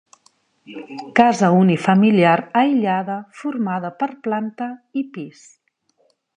[1.19, 5.49] Casa unifamiliar aïllada formada per planta i pis.